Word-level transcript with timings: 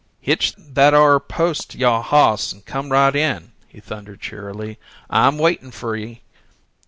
"Hitch 0.19 0.55
that 0.57 0.95
'ar 0.95 1.19
post 1.19 1.69
to 1.69 1.77
yo' 1.77 2.01
hoss 2.01 2.51
and 2.51 2.65
come 2.65 2.91
right 2.91 3.15
in," 3.15 3.51
he 3.67 3.79
thundered 3.79 4.19
cheerily. 4.19 4.79
"I'm 5.11 5.37
waitin' 5.37 5.69
fer 5.69 5.95
ye." 5.95 6.21